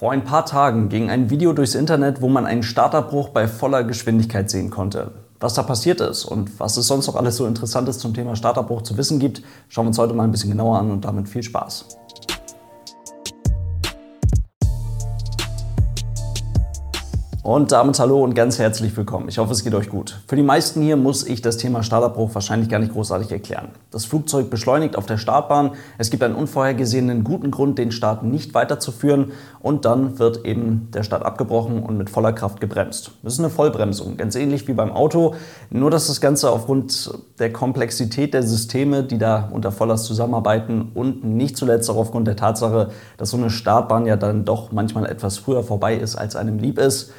Vor 0.00 0.12
ein 0.12 0.24
paar 0.24 0.46
Tagen 0.46 0.88
ging 0.88 1.10
ein 1.10 1.28
Video 1.28 1.52
durchs 1.52 1.74
Internet, 1.74 2.22
wo 2.22 2.28
man 2.28 2.46
einen 2.46 2.62
Starterbruch 2.62 3.28
bei 3.28 3.46
voller 3.46 3.84
Geschwindigkeit 3.84 4.48
sehen 4.48 4.70
konnte. 4.70 5.12
Was 5.40 5.54
da 5.54 5.62
passiert 5.62 6.00
ist 6.00 6.24
und 6.24 6.58
was 6.58 6.78
es 6.78 6.86
sonst 6.86 7.06
noch 7.06 7.16
alles 7.16 7.36
so 7.36 7.44
Interessantes 7.44 7.98
zum 7.98 8.14
Thema 8.14 8.34
Starterbruch 8.34 8.80
zu 8.80 8.96
wissen 8.96 9.18
gibt, 9.18 9.42
schauen 9.68 9.84
wir 9.84 9.88
uns 9.88 9.98
heute 9.98 10.14
mal 10.14 10.24
ein 10.24 10.30
bisschen 10.30 10.52
genauer 10.52 10.78
an 10.78 10.90
und 10.90 11.04
damit 11.04 11.28
viel 11.28 11.42
Spaß. 11.42 11.99
Und 17.50 17.72
damit 17.72 17.98
hallo 17.98 18.22
und 18.22 18.34
ganz 18.34 18.60
herzlich 18.60 18.96
willkommen. 18.96 19.28
Ich 19.28 19.38
hoffe, 19.38 19.50
es 19.50 19.64
geht 19.64 19.74
euch 19.74 19.88
gut. 19.88 20.20
Für 20.28 20.36
die 20.36 20.42
meisten 20.44 20.82
hier 20.82 20.96
muss 20.96 21.26
ich 21.26 21.42
das 21.42 21.56
Thema 21.56 21.82
Startabbruch 21.82 22.32
wahrscheinlich 22.32 22.68
gar 22.68 22.78
nicht 22.78 22.92
großartig 22.92 23.32
erklären. 23.32 23.70
Das 23.90 24.04
Flugzeug 24.04 24.50
beschleunigt 24.50 24.94
auf 24.94 25.04
der 25.04 25.18
Startbahn, 25.18 25.72
es 25.98 26.10
gibt 26.10 26.22
einen 26.22 26.36
unvorhergesehenen 26.36 27.24
guten 27.24 27.50
Grund, 27.50 27.76
den 27.76 27.90
Start 27.90 28.22
nicht 28.22 28.54
weiterzuführen 28.54 29.32
und 29.58 29.84
dann 29.84 30.20
wird 30.20 30.44
eben 30.44 30.92
der 30.94 31.02
Start 31.02 31.24
abgebrochen 31.24 31.82
und 31.82 31.98
mit 31.98 32.08
voller 32.08 32.32
Kraft 32.32 32.60
gebremst. 32.60 33.10
Das 33.24 33.32
ist 33.32 33.40
eine 33.40 33.50
Vollbremsung, 33.50 34.16
ganz 34.16 34.36
ähnlich 34.36 34.68
wie 34.68 34.72
beim 34.74 34.92
Auto, 34.92 35.34
nur 35.70 35.90
dass 35.90 36.06
das 36.06 36.20
Ganze 36.20 36.52
aufgrund 36.52 37.12
der 37.40 37.52
Komplexität 37.52 38.32
der 38.32 38.44
Systeme, 38.44 39.02
die 39.02 39.18
da 39.18 39.48
unter 39.50 39.72
Vollers 39.72 40.04
zusammenarbeiten 40.04 40.92
und 40.94 41.24
nicht 41.24 41.56
zuletzt 41.56 41.90
auch 41.90 41.96
aufgrund 41.96 42.28
der 42.28 42.36
Tatsache, 42.36 42.90
dass 43.16 43.30
so 43.30 43.36
eine 43.36 43.50
Startbahn 43.50 44.06
ja 44.06 44.14
dann 44.14 44.44
doch 44.44 44.70
manchmal 44.70 45.06
etwas 45.06 45.38
früher 45.38 45.64
vorbei 45.64 45.96
ist, 45.96 46.14
als 46.14 46.36
einem 46.36 46.60
lieb 46.60 46.78
ist, 46.78 47.12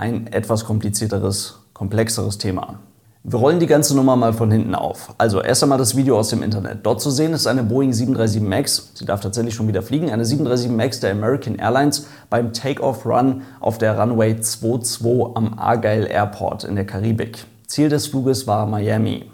ein 0.00 0.26
etwas 0.32 0.64
komplizierteres, 0.64 1.58
komplexeres 1.74 2.38
Thema. 2.38 2.78
Wir 3.22 3.38
rollen 3.38 3.60
die 3.60 3.66
ganze 3.66 3.94
Nummer 3.94 4.16
mal 4.16 4.32
von 4.32 4.50
hinten 4.50 4.74
auf. 4.74 5.14
Also 5.18 5.42
erst 5.42 5.62
einmal 5.62 5.76
das 5.76 5.94
Video 5.94 6.18
aus 6.18 6.30
dem 6.30 6.42
Internet. 6.42 6.78
Dort 6.84 7.02
zu 7.02 7.10
sehen 7.10 7.34
ist 7.34 7.46
eine 7.46 7.62
Boeing 7.62 7.92
737 7.92 8.40
MAX, 8.40 8.92
sie 8.94 9.04
darf 9.04 9.20
tatsächlich 9.20 9.54
schon 9.54 9.68
wieder 9.68 9.82
fliegen, 9.82 10.10
eine 10.10 10.24
737 10.24 10.74
MAX 10.74 11.00
der 11.00 11.12
American 11.12 11.56
Airlines 11.56 12.06
beim 12.30 12.54
Take-Off-Run 12.54 13.42
auf 13.60 13.76
der 13.76 13.98
Runway 13.98 14.40
22 14.40 15.36
am 15.36 15.58
Argyle 15.58 16.06
Airport 16.06 16.64
in 16.64 16.76
der 16.76 16.86
Karibik. 16.86 17.44
Ziel 17.66 17.90
des 17.90 18.06
Fluges 18.06 18.46
war 18.46 18.64
Miami. 18.64 19.29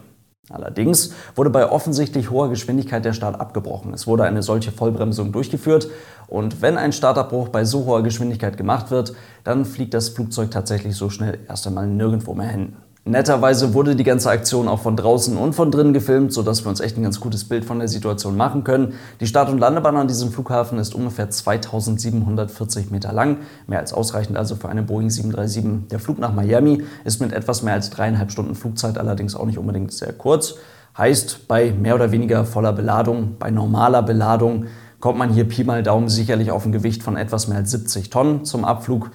Allerdings 0.49 1.13
wurde 1.35 1.51
bei 1.51 1.69
offensichtlich 1.71 2.31
hoher 2.31 2.49
Geschwindigkeit 2.49 3.05
der 3.05 3.13
Start 3.13 3.41
abgebrochen. 3.41 3.93
Es 3.93 4.07
wurde 4.07 4.25
eine 4.25 4.43
solche 4.43 4.71
Vollbremsung 4.71 5.33
durchgeführt 5.33 5.89
und 6.29 6.63
wenn 6.63 6.77
ein 6.77 6.93
Startabbruch 6.93 7.49
bei 7.49 7.65
so 7.65 7.85
hoher 7.85 8.03
Geschwindigkeit 8.03 8.57
gemacht 8.57 8.91
wird, 8.91 9.15
dann 9.43 9.65
fliegt 9.65 9.95
das 9.95 10.11
Flugzeug 10.11 10.53
tatsächlich 10.53 10.95
so 10.95 11.11
schnell 11.11 11.41
erst 11.49 11.67
einmal 11.67 11.89
nirgendwo 11.89 12.35
mehr 12.35 12.49
hin. 12.49 12.77
Netterweise 13.09 13.73
wurde 13.73 13.95
die 13.95 14.03
ganze 14.03 14.31
Aktion 14.31 14.67
auch 14.67 14.81
von 14.81 14.97
draußen 14.97 15.37
und 15.37 15.53
von 15.53 15.71
drinnen 15.71 15.93
gefilmt, 15.93 16.33
sodass 16.33 16.65
wir 16.65 16.71
uns 16.71 16.81
echt 16.81 16.97
ein 16.97 17.05
ganz 17.05 17.21
gutes 17.21 17.45
Bild 17.45 17.65
von 17.65 17.79
der 17.79 17.87
Situation 17.87 18.37
machen 18.37 18.65
können. 18.65 18.95
Die 19.21 19.29
Start- 19.29 19.49
und 19.49 19.61
Landebahn 19.61 19.97
an 19.97 20.09
diesem 20.09 20.33
Flughafen 20.33 20.81
ist 20.81 20.93
ungefähr 20.93 21.31
2740 21.31 22.91
Meter 22.91 23.13
lang, 23.13 23.39
mehr 23.69 23.79
als 23.79 23.93
ausreichend 23.93 24.37
also 24.37 24.57
für 24.57 24.69
eine 24.69 24.83
Boeing 24.83 25.11
737. 25.11 25.89
Der 25.89 26.01
Flug 26.01 26.19
nach 26.19 26.35
Miami 26.35 26.83
ist 27.05 27.21
mit 27.21 27.33
etwas 27.33 27.63
mehr 27.63 27.75
als 27.75 27.91
dreieinhalb 27.91 28.33
Stunden 28.33 28.57
Flugzeit 28.57 28.99
allerdings 28.99 29.37
auch 29.37 29.47
nicht 29.47 29.59
unbedingt 29.59 29.93
sehr 29.93 30.13
kurz. 30.13 30.57
Heißt, 30.99 31.47
bei 31.47 31.71
mehr 31.71 31.95
oder 31.95 32.11
weniger 32.11 32.45
voller 32.45 32.73
Beladung, 32.73 33.37
bei 33.39 33.53
normaler 33.53 34.03
Beladung, 34.03 34.67
kommt 34.99 35.19
man 35.19 35.31
hier 35.31 35.45
Pi 35.45 35.63
mal 35.63 35.85
Daumen 35.85 36.09
sicherlich 36.09 36.51
auf 36.51 36.67
ein 36.67 36.73
Gewicht 36.73 37.05
von 37.05 37.17
etwas 37.17 37.47
mehr 37.47 37.59
als 37.59 37.71
70 37.71 38.11
Tonnen 38.11 38.45
zum 38.45 38.65
Abflug 38.65 39.13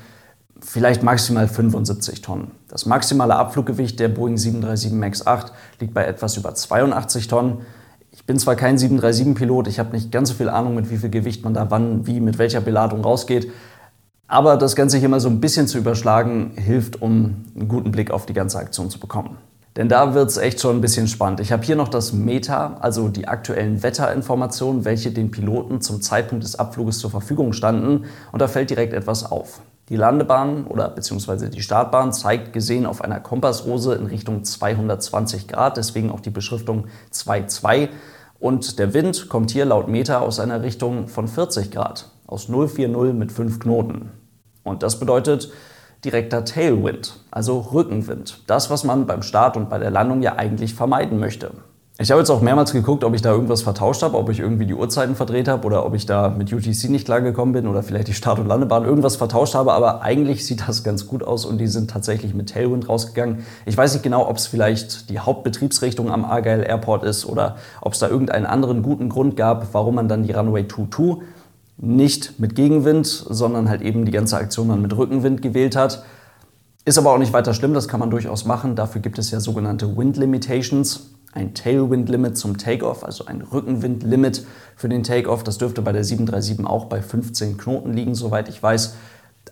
vielleicht 0.64 1.04
maximal 1.04 1.48
75 1.48 2.22
Tonnen. 2.22 2.52
Das 2.68 2.86
maximale 2.86 3.36
Abfluggewicht 3.36 4.00
der 4.00 4.10
Boeing 4.10 4.38
737 4.38 4.92
MAX 4.92 5.28
8 5.28 5.52
liegt 5.80 5.94
bei 5.94 6.06
etwas 6.06 6.38
über 6.38 6.54
82 6.54 7.28
Tonnen. 7.28 7.60
Ich 8.12 8.26
bin 8.26 8.38
zwar 8.40 8.56
kein 8.56 8.78
737-Pilot, 8.78 9.68
ich 9.68 9.80
habe 9.80 9.96
nicht 9.96 10.12
ganz 10.12 10.30
so 10.30 10.36
viel 10.36 10.50
Ahnung, 10.50 10.76
mit 10.76 10.90
wie 10.90 10.98
viel 10.98 11.10
Gewicht 11.10 11.44
man 11.44 11.54
da 11.54 11.72
wann, 11.72 12.06
wie, 12.08 12.20
mit 12.20 12.38
welcher 12.38 12.62
Beladung 12.62 13.02
rausgeht. 13.02 13.52
Aber 14.28 14.58
das 14.58 14.76
Ganze 14.76 14.98
hier 14.98 15.10
mal 15.10 15.20
so 15.20 15.30
ein 15.30 15.42
bisschen 15.42 15.68
zu 15.68 15.78
überschlagen, 15.78 16.52
hilft, 16.56 17.02
um 17.02 17.46
einen 17.56 17.68
guten 17.68 17.92
Blick 17.92 18.12
auf 18.12 18.26
die 18.26 18.34
ganze 18.34 18.60
Aktion 18.60 18.90
zu 18.90 19.00
bekommen. 19.00 19.38
Denn 19.78 19.88
da 19.88 20.14
wird 20.14 20.30
es 20.30 20.38
echt 20.38 20.60
schon 20.60 20.78
ein 20.78 20.82
bisschen 20.82 21.08
spannend. 21.08 21.40
Ich 21.40 21.52
habe 21.52 21.64
hier 21.64 21.78
noch 21.78 21.88
das 21.88 22.12
Meta, 22.12 22.78
also 22.82 23.08
die 23.08 23.28
aktuellen 23.28 23.84
Wetterinformationen, 23.84 24.84
welche 24.84 25.12
den 25.12 25.32
Piloten 25.32 25.80
zum 25.80 26.02
Zeitpunkt 26.02 26.44
des 26.44 26.58
Abfluges 26.58 27.00
zur 27.00 27.10
Verfügung 27.10 27.54
standen. 27.54 28.06
Und 28.34 28.42
da 28.42 28.50
fällt 28.50 28.70
direkt 28.70 28.94
etwas 28.94 29.30
auf. 29.30 29.62
Die 29.92 29.98
Landebahn 29.98 30.68
oder 30.68 30.88
beziehungsweise 30.88 31.50
die 31.50 31.62
Startbahn 31.62 32.14
zeigt 32.14 32.54
gesehen 32.54 32.86
auf 32.86 33.02
einer 33.02 33.20
Kompassrose 33.20 33.94
in 33.96 34.06
Richtung 34.06 34.46
220 34.46 35.50
Grad, 35.50 35.76
deswegen 35.76 36.12
auch 36.12 36.22
die 36.22 36.30
Beschriftung 36.30 36.86
2,2. 37.12 37.90
Und 38.40 38.80
der 38.80 38.94
Wind 38.94 39.28
kommt 39.28 39.52
hier 39.52 39.66
laut 39.66 39.90
Meter 39.90 40.22
aus 40.22 40.40
einer 40.40 40.64
Richtung 40.64 41.10
von 41.10 41.28
40 41.28 41.72
Grad, 41.72 42.10
aus 42.26 42.46
040 42.46 43.14
mit 43.14 43.34
5 43.34 43.60
Knoten. 43.60 44.12
Und 44.64 44.82
das 44.82 44.98
bedeutet 44.98 45.52
direkter 46.06 46.46
Tailwind, 46.46 47.20
also 47.30 47.60
Rückenwind. 47.60 48.44
Das, 48.48 48.70
was 48.70 48.86
man 48.86 49.08
beim 49.08 49.24
Start 49.24 49.58
und 49.58 49.70
bei 49.70 49.78
der 49.78 49.92
Landung 49.92 50.22
ja 50.22 50.38
eigentlich 50.38 50.74
vermeiden 50.74 51.20
möchte. 51.20 51.52
Ich 52.02 52.10
habe 52.10 52.20
jetzt 52.20 52.32
auch 52.32 52.42
mehrmals 52.42 52.74
geguckt, 52.74 53.04
ob 53.04 53.14
ich 53.14 53.22
da 53.22 53.32
irgendwas 53.32 53.62
vertauscht 53.62 54.02
habe, 54.02 54.18
ob 54.18 54.28
ich 54.32 54.40
irgendwie 54.40 54.66
die 54.66 54.74
Uhrzeiten 54.74 55.14
verdreht 55.14 55.48
habe 55.48 55.68
oder 55.68 55.86
ob 55.86 55.94
ich 55.94 56.08
da 56.08 56.30
mit 56.30 56.52
UTC 56.52 56.90
nicht 56.90 57.06
klargekommen 57.06 57.54
bin 57.54 57.68
oder 57.68 57.84
vielleicht 57.84 58.08
die 58.08 58.16
Start- 58.16 58.40
und 58.40 58.48
Landebahn 58.48 58.86
irgendwas 58.86 59.18
vertauscht 59.18 59.54
habe, 59.54 59.72
aber 59.74 60.02
eigentlich 60.02 60.44
sieht 60.44 60.68
das 60.68 60.84
ganz 60.84 61.06
gut 61.06 61.22
aus 61.22 61.46
und 61.46 61.60
die 61.60 61.68
sind 61.68 61.92
tatsächlich 61.92 62.34
mit 62.34 62.50
Tailwind 62.50 62.90
rausgegangen. 62.90 63.46
Ich 63.68 63.78
weiß 63.78 63.94
nicht 63.94 64.02
genau, 64.02 64.28
ob 64.28 64.38
es 64.38 64.48
vielleicht 64.48 65.12
die 65.12 65.20
Hauptbetriebsrichtung 65.20 66.10
am 66.10 66.26
Argyle 66.26 66.64
Airport 66.64 67.04
ist 67.04 67.24
oder 67.24 67.58
ob 67.82 67.94
es 67.94 68.00
da 68.00 68.08
irgendeinen 68.08 68.48
anderen 68.48 68.82
guten 68.82 69.08
Grund 69.08 69.36
gab, 69.36 69.72
warum 69.76 69.94
man 69.94 70.08
dann 70.08 70.24
die 70.24 70.32
Runway 70.32 70.68
22 70.68 71.24
nicht 71.78 72.40
mit 72.40 72.56
Gegenwind, 72.56 73.06
sondern 73.06 73.70
halt 73.70 73.84
eben 73.84 74.06
die 74.06 74.12
ganze 74.12 74.38
Aktion 74.38 74.70
dann 74.70 74.82
mit 74.82 74.98
Rückenwind 74.98 75.44
gewählt 75.44 75.76
hat. 75.76 76.04
Ist 76.84 76.98
aber 76.98 77.14
auch 77.14 77.20
nicht 77.20 77.32
weiter 77.32 77.54
schlimm, 77.54 77.76
das 77.76 77.88
kann 77.88 78.00
man 78.00 78.10
durchaus 78.10 78.46
machen. 78.46 78.76
Dafür 78.76 79.02
gibt 79.02 79.20
es 79.20 79.30
ja 79.30 79.40
sogenannte 79.40 79.96
Wind 79.96 80.18
Limitations 80.18 81.12
ein 81.34 81.54
Tailwind-Limit 81.54 82.38
zum 82.38 82.58
Takeoff, 82.58 83.04
also 83.04 83.26
ein 83.26 83.42
Rückenwind-Limit 83.42 84.46
für 84.76 84.90
den 84.90 85.04
Takeoff. 85.04 85.44
Das 85.44 85.58
dürfte 85.58 85.82
bei 85.82 85.92
der 85.92 86.04
737 86.04 86.66
auch 86.66 86.86
bei 86.86 87.02
15 87.02 87.58
Knoten 87.58 87.94
liegen, 87.94 88.16
soweit 88.16 88.50
ich 88.50 88.62
weiß. 88.62 88.96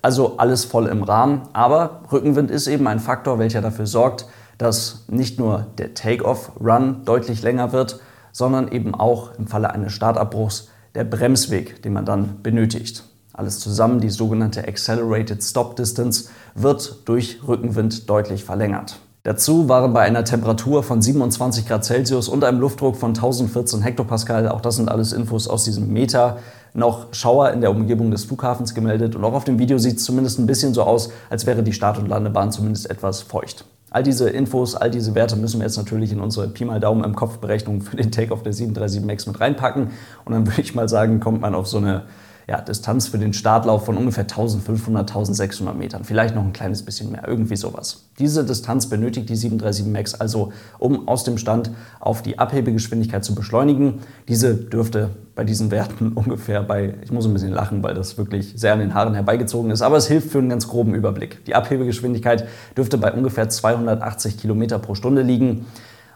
Also 0.01 0.37
alles 0.37 0.65
voll 0.65 0.87
im 0.87 1.03
Rahmen. 1.03 1.43
Aber 1.53 2.03
Rückenwind 2.11 2.51
ist 2.51 2.67
eben 2.67 2.87
ein 2.87 2.99
Faktor, 2.99 3.39
welcher 3.39 3.61
dafür 3.61 3.87
sorgt, 3.87 4.25
dass 4.57 5.05
nicht 5.07 5.39
nur 5.39 5.67
der 5.77 5.93
Takeoff-Run 5.93 7.05
deutlich 7.05 7.41
länger 7.41 7.71
wird, 7.71 7.99
sondern 8.31 8.71
eben 8.71 8.93
auch 8.93 9.35
im 9.35 9.47
Falle 9.47 9.71
eines 9.71 9.93
Startabbruchs 9.93 10.69
der 10.95 11.05
Bremsweg, 11.05 11.81
den 11.81 11.93
man 11.93 12.05
dann 12.05 12.41
benötigt. 12.43 13.03
Alles 13.33 13.59
zusammen, 13.59 14.01
die 14.01 14.09
sogenannte 14.09 14.67
Accelerated 14.67 15.41
Stop 15.41 15.77
Distance, 15.77 16.29
wird 16.55 17.07
durch 17.07 17.39
Rückenwind 17.47 18.09
deutlich 18.09 18.43
verlängert. 18.43 18.99
Dazu 19.29 19.69
waren 19.69 19.93
bei 19.93 20.01
einer 20.01 20.23
Temperatur 20.23 20.81
von 20.81 21.03
27 21.03 21.67
Grad 21.67 21.85
Celsius 21.85 22.29
und 22.29 22.43
einem 22.43 22.59
Luftdruck 22.59 22.95
von 22.95 23.09
1014 23.09 23.83
Hektopascal, 23.83 24.49
auch 24.49 24.59
das 24.59 24.77
sind 24.77 24.89
alles 24.89 25.13
Infos 25.13 25.47
aus 25.47 25.65
diesem 25.65 25.93
Meter, 25.93 26.37
noch 26.73 27.13
Schauer 27.13 27.51
in 27.51 27.61
der 27.61 27.69
Umgebung 27.69 28.09
des 28.09 28.25
Flughafens 28.25 28.73
gemeldet. 28.73 29.15
Und 29.15 29.23
auch 29.23 29.33
auf 29.33 29.43
dem 29.43 29.59
Video 29.59 29.77
sieht 29.77 29.97
es 29.97 30.03
zumindest 30.03 30.39
ein 30.39 30.47
bisschen 30.47 30.73
so 30.73 30.81
aus, 30.81 31.11
als 31.29 31.45
wäre 31.45 31.61
die 31.61 31.73
Start- 31.73 31.99
und 31.99 32.07
Landebahn 32.07 32.51
zumindest 32.51 32.89
etwas 32.89 33.21
feucht. 33.21 33.65
All 33.91 34.01
diese 34.01 34.31
Infos, 34.31 34.73
all 34.73 34.89
diese 34.89 35.13
Werte 35.13 35.35
müssen 35.35 35.59
wir 35.59 35.67
jetzt 35.67 35.77
natürlich 35.77 36.11
in 36.11 36.21
unsere 36.21 36.47
Pi 36.47 36.65
mal 36.65 36.79
Daumen 36.79 37.03
im 37.03 37.15
Kopf 37.15 37.37
Berechnung 37.37 37.81
für 37.81 37.97
den 37.97 38.11
Takeoff 38.11 38.41
der 38.41 38.53
737 38.53 39.05
MAX 39.05 39.27
mit 39.27 39.39
reinpacken. 39.39 39.91
Und 40.25 40.33
dann 40.33 40.47
würde 40.47 40.59
ich 40.59 40.73
mal 40.73 40.89
sagen, 40.89 41.19
kommt 41.19 41.41
man 41.41 41.53
auf 41.53 41.67
so 41.67 41.77
eine 41.77 42.05
ja, 42.49 42.61
Distanz 42.61 43.07
für 43.07 43.19
den 43.19 43.33
Startlauf 43.33 43.85
von 43.85 43.95
ungefähr 43.95 44.23
1500, 44.23 45.07
1600 45.07 45.77
Metern. 45.77 46.03
Vielleicht 46.03 46.33
noch 46.33 46.43
ein 46.43 46.51
kleines 46.51 46.81
bisschen 46.81 47.11
mehr, 47.11 47.27
irgendwie 47.27 47.55
sowas. 47.55 48.05
Diese 48.17 48.43
Distanz 48.43 48.87
benötigt 48.89 49.29
die 49.29 49.35
737 49.35 49.85
MAX 49.85 50.15
also, 50.19 50.51
um 50.79 51.07
aus 51.07 51.23
dem 51.23 51.37
Stand 51.37 51.69
auf 51.99 52.23
die 52.23 52.39
Abhebegeschwindigkeit 52.39 53.23
zu 53.23 53.35
beschleunigen. 53.35 53.99
Diese 54.27 54.55
dürfte 54.55 55.11
bei 55.35 55.43
diesen 55.43 55.69
Werten 55.69 56.13
ungefähr 56.15 56.63
bei, 56.63 56.95
ich 57.03 57.11
muss 57.11 57.27
ein 57.27 57.33
bisschen 57.33 57.53
lachen, 57.53 57.83
weil 57.83 57.93
das 57.93 58.17
wirklich 58.17 58.53
sehr 58.55 58.73
an 58.73 58.79
den 58.79 58.95
Haaren 58.95 59.13
herbeigezogen 59.13 59.69
ist, 59.69 59.83
aber 59.83 59.97
es 59.97 60.07
hilft 60.07 60.31
für 60.31 60.39
einen 60.39 60.49
ganz 60.49 60.67
groben 60.67 60.95
Überblick. 60.95 61.45
Die 61.45 61.53
Abhebegeschwindigkeit 61.53 62.47
dürfte 62.75 62.97
bei 62.97 63.13
ungefähr 63.13 63.47
280 63.47 64.39
Kilometer 64.39 64.79
pro 64.79 64.95
Stunde 64.95 65.21
liegen. 65.21 65.67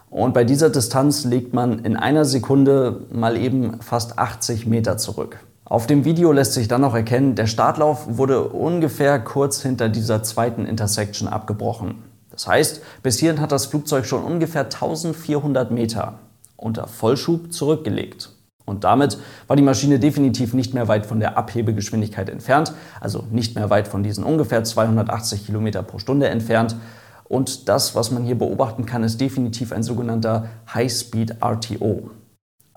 Und 0.10 0.34
bei 0.34 0.46
dieser 0.46 0.72
Distanz 0.72 1.26
legt 1.26 1.54
man 1.54 1.78
in 1.86 1.96
einer 1.96 2.26
Sekunde 2.26 3.02
mal 3.12 3.38
eben 3.38 3.82
fast 3.82 4.18
80 4.18 4.66
Meter 4.66 4.98
zurück. 4.98 5.38
Auf 5.66 5.88
dem 5.88 6.04
Video 6.04 6.34
lässt 6.34 6.54
sich 6.54 6.68
dann 6.68 6.82
noch 6.82 6.94
erkennen, 6.94 7.36
der 7.36 7.48
Startlauf 7.48 8.18
wurde 8.18 8.50
ungefähr 8.50 9.18
kurz 9.20 9.62
hinter 9.62 9.88
dieser 9.88 10.22
zweiten 10.22 10.66
Intersection 10.66 11.28
abgebrochen. 11.30 12.04
Das 12.32 12.48
heißt, 12.48 12.82
bis 13.02 13.20
hierhin 13.20 13.40
hat 13.40 13.52
das 13.52 13.68
Flugzeug 13.68 14.06
schon 14.06 14.24
ungefähr 14.24 14.64
1400 14.64 15.72
Meter 15.72 16.20
unter 16.58 16.88
Vollschub 16.88 17.54
zurückgelegt. 17.54 18.32
Und 18.66 18.84
damit 18.84 19.18
war 19.48 19.56
die 19.56 19.64
Maschine 19.64 20.00
definitiv 20.00 20.54
nicht 20.54 20.74
mehr 20.74 20.88
weit 20.88 21.06
von 21.06 21.20
der 21.20 21.38
Abhebegeschwindigkeit 21.38 22.30
entfernt, 22.30 22.74
also 23.00 23.24
nicht 23.32 23.56
mehr 23.56 23.70
weit 23.70 23.88
von 23.88 24.04
diesen 24.04 24.24
ungefähr 24.24 24.64
280 24.64 25.46
Kilometer 25.46 25.84
pro 25.84 26.00
Stunde 26.00 26.28
entfernt. 26.28 26.76
Und 27.24 27.70
das, 27.70 27.96
was 27.96 28.12
man 28.12 28.24
hier 28.24 28.38
beobachten 28.38 28.86
kann, 28.86 29.04
ist 29.04 29.20
definitiv 29.20 29.72
ein 29.72 29.84
sogenannter 29.84 30.50
High-Speed 30.74 31.38
RTO. 31.42 32.12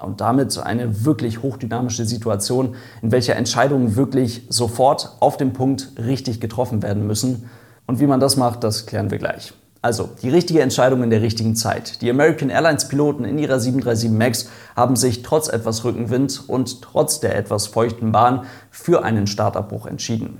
Und 0.02 0.20
damit 0.20 0.58
eine 0.58 1.04
wirklich 1.04 1.42
hochdynamische 1.42 2.04
Situation, 2.04 2.74
in 3.00 3.12
welcher 3.12 3.36
Entscheidungen 3.36 3.96
wirklich 3.96 4.42
sofort 4.50 5.16
auf 5.20 5.36
dem 5.38 5.52
Punkt 5.52 5.92
richtig 5.96 6.40
getroffen 6.40 6.82
werden 6.82 7.06
müssen. 7.06 7.48
Und 7.86 8.00
wie 8.00 8.06
man 8.06 8.20
das 8.20 8.36
macht, 8.36 8.62
das 8.62 8.84
klären 8.84 9.10
wir 9.10 9.18
gleich. 9.18 9.54
Also, 9.86 10.08
die 10.20 10.30
richtige 10.30 10.62
Entscheidung 10.62 11.02
in 11.04 11.10
der 11.10 11.22
richtigen 11.22 11.54
Zeit. 11.54 12.02
Die 12.02 12.10
American 12.10 12.50
Airlines 12.50 12.88
Piloten 12.88 13.24
in 13.24 13.38
ihrer 13.38 13.60
737 13.60 14.10
MAX 14.10 14.48
haben 14.74 14.96
sich 14.96 15.22
trotz 15.22 15.48
etwas 15.48 15.84
Rückenwind 15.84 16.42
und 16.48 16.82
trotz 16.82 17.20
der 17.20 17.36
etwas 17.36 17.68
feuchten 17.68 18.10
Bahn 18.10 18.46
für 18.70 19.04
einen 19.04 19.26
Startabbruch 19.26 19.86
entschieden. 19.86 20.38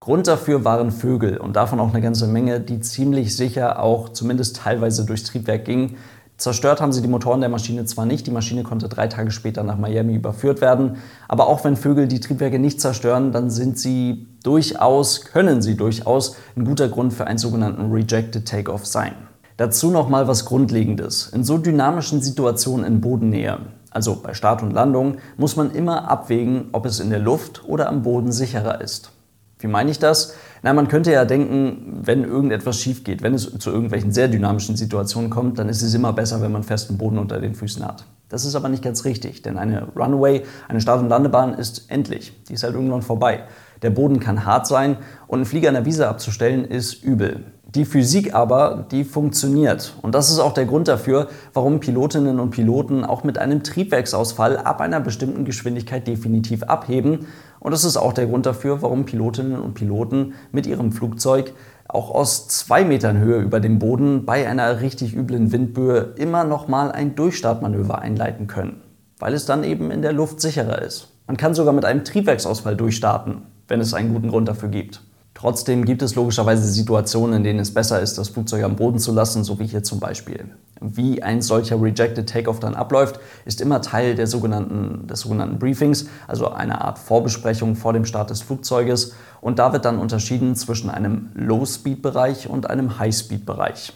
Grund 0.00 0.26
dafür 0.26 0.64
waren 0.64 0.90
Vögel 0.90 1.36
und 1.36 1.54
davon 1.54 1.80
auch 1.80 1.90
eine 1.90 2.00
ganze 2.00 2.26
Menge, 2.26 2.60
die 2.60 2.80
ziemlich 2.80 3.36
sicher 3.36 3.82
auch 3.82 4.08
zumindest 4.08 4.56
teilweise 4.56 5.04
durchs 5.04 5.24
Triebwerk 5.24 5.64
gingen. 5.64 5.96
Zerstört 6.38 6.80
haben 6.80 6.92
sie 6.92 7.02
die 7.02 7.08
Motoren 7.08 7.40
der 7.40 7.50
Maschine 7.50 7.84
zwar 7.84 8.06
nicht, 8.06 8.28
die 8.28 8.30
Maschine 8.30 8.62
konnte 8.62 8.88
drei 8.88 9.08
Tage 9.08 9.32
später 9.32 9.64
nach 9.64 9.76
Miami 9.76 10.14
überführt 10.14 10.60
werden, 10.60 10.98
aber 11.26 11.48
auch 11.48 11.64
wenn 11.64 11.76
Vögel 11.76 12.06
die 12.06 12.20
Triebwerke 12.20 12.60
nicht 12.60 12.80
zerstören, 12.80 13.32
dann 13.32 13.50
sind 13.50 13.76
sie 13.76 14.28
durchaus, 14.44 15.24
können 15.24 15.62
sie 15.62 15.76
durchaus 15.76 16.36
ein 16.56 16.64
guter 16.64 16.88
Grund 16.88 17.12
für 17.12 17.26
einen 17.26 17.38
sogenannten 17.38 17.90
Rejected 17.90 18.46
Takeoff 18.46 18.86
sein. 18.86 19.14
Dazu 19.56 19.90
noch 19.90 20.08
mal 20.08 20.28
was 20.28 20.44
Grundlegendes. 20.44 21.26
In 21.26 21.42
so 21.42 21.58
dynamischen 21.58 22.22
Situationen 22.22 22.86
in 22.86 23.00
Bodennähe, 23.00 23.58
also 23.90 24.14
bei 24.22 24.32
Start 24.32 24.62
und 24.62 24.70
Landung, 24.70 25.16
muss 25.38 25.56
man 25.56 25.72
immer 25.72 26.08
abwägen, 26.08 26.68
ob 26.70 26.86
es 26.86 27.00
in 27.00 27.10
der 27.10 27.18
Luft 27.18 27.64
oder 27.66 27.88
am 27.88 28.02
Boden 28.02 28.30
sicherer 28.30 28.80
ist. 28.80 29.10
Wie 29.58 29.66
meine 29.66 29.90
ich 29.90 29.98
das? 29.98 30.34
Na, 30.62 30.72
man 30.72 30.88
könnte 30.88 31.12
ja 31.12 31.24
denken, 31.24 32.00
wenn 32.02 32.24
irgendetwas 32.24 32.80
schief 32.80 33.04
geht, 33.04 33.22
wenn 33.22 33.34
es 33.34 33.58
zu 33.58 33.70
irgendwelchen 33.70 34.12
sehr 34.12 34.28
dynamischen 34.28 34.76
Situationen 34.76 35.30
kommt, 35.30 35.58
dann 35.58 35.68
ist 35.68 35.82
es 35.82 35.94
immer 35.94 36.12
besser, 36.12 36.40
wenn 36.40 36.52
man 36.52 36.62
festen 36.62 36.98
Boden 36.98 37.18
unter 37.18 37.40
den 37.40 37.54
Füßen 37.54 37.84
hat. 37.84 38.04
Das 38.28 38.44
ist 38.44 38.54
aber 38.54 38.68
nicht 38.68 38.82
ganz 38.82 39.04
richtig, 39.04 39.42
denn 39.42 39.56
eine 39.56 39.88
Runway, 39.96 40.42
eine 40.68 40.80
Start- 40.80 41.00
und 41.00 41.08
Landebahn 41.08 41.54
ist 41.54 41.90
endlich. 41.90 42.32
Die 42.48 42.54
ist 42.54 42.62
halt 42.62 42.74
irgendwann 42.74 43.02
vorbei. 43.02 43.44
Der 43.82 43.90
Boden 43.90 44.20
kann 44.20 44.44
hart 44.44 44.66
sein 44.66 44.96
und 45.28 45.38
einen 45.38 45.46
Flieger 45.46 45.68
an 45.68 45.74
der 45.74 45.84
Wiese 45.84 46.08
abzustellen 46.08 46.64
ist 46.64 47.02
übel. 47.02 47.44
Die 47.74 47.84
Physik 47.84 48.34
aber, 48.34 48.86
die 48.90 49.04
funktioniert. 49.04 49.94
Und 50.00 50.14
das 50.14 50.30
ist 50.30 50.38
auch 50.38 50.54
der 50.54 50.64
Grund 50.64 50.88
dafür, 50.88 51.28
warum 51.52 51.80
Pilotinnen 51.80 52.40
und 52.40 52.48
Piloten 52.50 53.04
auch 53.04 53.24
mit 53.24 53.36
einem 53.36 53.62
Triebwerksausfall 53.62 54.56
ab 54.56 54.80
einer 54.80 55.00
bestimmten 55.00 55.44
Geschwindigkeit 55.44 56.06
definitiv 56.06 56.62
abheben. 56.62 57.26
Und 57.60 57.72
das 57.72 57.84
ist 57.84 57.96
auch 57.96 58.12
der 58.12 58.26
Grund 58.26 58.46
dafür, 58.46 58.82
warum 58.82 59.04
Pilotinnen 59.04 59.60
und 59.60 59.74
Piloten 59.74 60.34
mit 60.52 60.66
ihrem 60.66 60.92
Flugzeug 60.92 61.52
auch 61.88 62.10
aus 62.10 62.48
zwei 62.48 62.84
Metern 62.84 63.18
Höhe 63.18 63.40
über 63.40 63.60
dem 63.60 63.78
Boden 63.78 64.24
bei 64.24 64.46
einer 64.46 64.80
richtig 64.80 65.16
üblen 65.16 65.52
Windböe 65.52 66.14
immer 66.16 66.44
noch 66.44 66.68
mal 66.68 66.92
ein 66.92 67.14
Durchstartmanöver 67.14 67.98
einleiten 67.98 68.46
können, 68.46 68.82
weil 69.18 69.32
es 69.32 69.46
dann 69.46 69.64
eben 69.64 69.90
in 69.90 70.02
der 70.02 70.12
Luft 70.12 70.40
sicherer 70.40 70.82
ist. 70.82 71.08
Man 71.26 71.36
kann 71.36 71.54
sogar 71.54 71.72
mit 71.72 71.84
einem 71.84 72.04
Triebwerksausfall 72.04 72.76
durchstarten, 72.76 73.42
wenn 73.68 73.80
es 73.80 73.94
einen 73.94 74.12
guten 74.14 74.28
Grund 74.28 74.48
dafür 74.48 74.68
gibt. 74.68 75.02
Trotzdem 75.38 75.84
gibt 75.84 76.02
es 76.02 76.16
logischerweise 76.16 76.66
Situationen, 76.66 77.36
in 77.36 77.44
denen 77.44 77.60
es 77.60 77.72
besser 77.72 78.00
ist, 78.00 78.18
das 78.18 78.30
Flugzeug 78.30 78.64
am 78.64 78.74
Boden 78.74 78.98
zu 78.98 79.12
lassen, 79.12 79.44
so 79.44 79.60
wie 79.60 79.66
hier 79.66 79.84
zum 79.84 80.00
Beispiel. 80.00 80.46
Wie 80.80 81.22
ein 81.22 81.42
solcher 81.42 81.80
Rejected 81.80 82.28
Takeoff 82.28 82.58
dann 82.58 82.74
abläuft, 82.74 83.20
ist 83.44 83.60
immer 83.60 83.80
Teil 83.80 84.16
der 84.16 84.26
sogenannten, 84.26 85.06
des 85.06 85.20
sogenannten 85.20 85.60
Briefings, 85.60 86.06
also 86.26 86.48
eine 86.50 86.80
Art 86.80 86.98
Vorbesprechung 86.98 87.76
vor 87.76 87.92
dem 87.92 88.04
Start 88.04 88.30
des 88.30 88.42
Flugzeuges. 88.42 89.12
Und 89.40 89.60
da 89.60 89.72
wird 89.72 89.84
dann 89.84 90.00
unterschieden 90.00 90.56
zwischen 90.56 90.90
einem 90.90 91.30
Low-Speed-Bereich 91.34 92.50
und 92.50 92.68
einem 92.68 92.98
High-Speed-Bereich. 92.98 93.92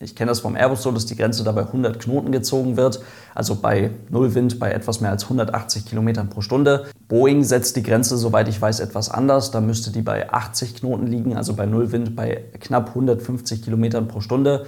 Ich 0.00 0.16
kenne 0.16 0.32
das 0.32 0.40
vom 0.40 0.56
Airbus 0.56 0.82
so, 0.82 0.90
dass 0.90 1.06
die 1.06 1.14
Grenze 1.14 1.44
dabei 1.44 1.62
100 1.62 2.00
Knoten 2.00 2.32
gezogen 2.32 2.76
wird, 2.76 3.00
also 3.32 3.54
bei 3.54 3.90
Null 4.10 4.34
Wind 4.34 4.58
bei 4.58 4.72
etwas 4.72 5.00
mehr 5.00 5.10
als 5.10 5.22
180 5.22 5.86
Kilometern 5.86 6.28
pro 6.28 6.40
Stunde. 6.40 6.86
Boeing 7.06 7.44
setzt 7.44 7.76
die 7.76 7.82
Grenze, 7.84 8.16
soweit 8.16 8.48
ich 8.48 8.60
weiß, 8.60 8.80
etwas 8.80 9.08
anders. 9.08 9.52
Da 9.52 9.60
müsste 9.60 9.92
die 9.92 10.02
bei 10.02 10.32
80 10.32 10.74
Knoten 10.74 11.06
liegen, 11.06 11.36
also 11.36 11.54
bei 11.54 11.64
Null 11.64 11.92
Wind 11.92 12.16
bei 12.16 12.44
knapp 12.58 12.88
150 12.88 13.62
Kilometern 13.62 14.08
pro 14.08 14.20
Stunde. 14.20 14.66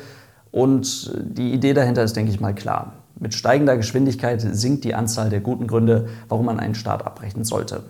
Und 0.53 1.13
die 1.21 1.53
Idee 1.53 1.75
dahinter 1.75 2.05
ist, 2.05 2.15
denke 2.15 2.31
ich 2.31 2.41
mal, 2.41 2.55
klar. 2.55 2.93
Mit 3.19 3.35
steigender 3.35 3.77
Geschwindigkeit 3.77 4.41
sinkt 4.41 4.85
die 4.85 4.95
Anzahl 4.95 5.29
der 5.29 5.41
guten 5.41 5.67
Gründe, 5.67 6.09
warum 6.29 6.47
man 6.47 6.61
einen 6.61 6.77
Start 6.77 7.05
abbrechen 7.05 7.45
sollte. 7.45 7.83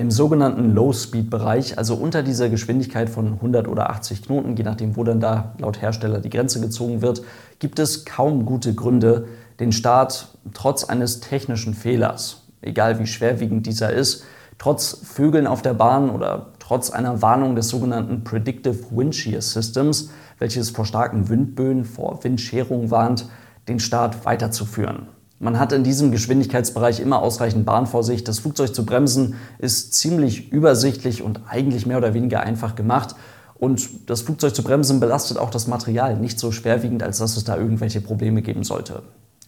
Im 0.00 0.10
sogenannten 0.10 0.74
Low-Speed-Bereich, 0.74 1.76
also 1.76 1.94
unter 1.94 2.22
dieser 2.22 2.48
Geschwindigkeit 2.48 3.10
von 3.10 3.34
100 3.34 3.68
oder 3.68 3.90
80 3.90 4.22
Knoten, 4.22 4.56
je 4.56 4.62
nachdem, 4.64 4.96
wo 4.96 5.04
dann 5.04 5.20
da 5.20 5.52
laut 5.58 5.82
Hersteller 5.82 6.20
die 6.20 6.30
Grenze 6.30 6.58
gezogen 6.62 7.02
wird, 7.02 7.20
gibt 7.58 7.78
es 7.78 8.06
kaum 8.06 8.46
gute 8.46 8.74
Gründe, 8.74 9.26
den 9.58 9.72
Start 9.72 10.28
trotz 10.54 10.84
eines 10.84 11.20
technischen 11.20 11.74
Fehlers, 11.74 12.46
egal 12.62 12.98
wie 12.98 13.06
schwerwiegend 13.06 13.66
dieser 13.66 13.92
ist, 13.92 14.24
trotz 14.56 15.02
Vögeln 15.04 15.46
auf 15.46 15.60
der 15.60 15.74
Bahn 15.74 16.08
oder 16.08 16.46
trotz 16.60 16.88
einer 16.88 17.20
Warnung 17.20 17.54
des 17.54 17.68
sogenannten 17.68 18.24
Predictive 18.24 18.78
Wind 18.92 19.14
Shear 19.14 19.42
Systems, 19.42 20.08
welches 20.38 20.70
vor 20.70 20.86
starken 20.86 21.28
Windböen, 21.28 21.84
vor 21.84 22.24
Windscherung 22.24 22.90
warnt, 22.90 23.28
den 23.68 23.78
Start 23.78 24.24
weiterzuführen. 24.24 25.08
Man 25.42 25.58
hat 25.58 25.72
in 25.72 25.84
diesem 25.84 26.12
Geschwindigkeitsbereich 26.12 27.00
immer 27.00 27.22
ausreichend 27.22 27.64
Bahn 27.64 27.86
vor 27.86 28.04
sich. 28.04 28.24
Das 28.24 28.40
Flugzeug 28.40 28.74
zu 28.74 28.84
bremsen 28.84 29.36
ist 29.58 29.94
ziemlich 29.94 30.52
übersichtlich 30.52 31.22
und 31.22 31.40
eigentlich 31.48 31.86
mehr 31.86 31.96
oder 31.96 32.12
weniger 32.12 32.40
einfach 32.40 32.74
gemacht. 32.74 33.14
Und 33.54 34.10
das 34.10 34.20
Flugzeug 34.20 34.54
zu 34.54 34.62
bremsen 34.62 35.00
belastet 35.00 35.38
auch 35.38 35.48
das 35.48 35.66
Material 35.66 36.18
nicht 36.18 36.38
so 36.38 36.52
schwerwiegend, 36.52 37.02
als 37.02 37.16
dass 37.18 37.38
es 37.38 37.44
da 37.44 37.56
irgendwelche 37.56 38.02
Probleme 38.02 38.42
geben 38.42 38.64
sollte. 38.64 39.02